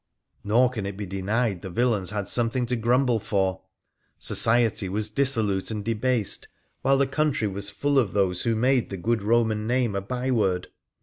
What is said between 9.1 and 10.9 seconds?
Eoman name a byword.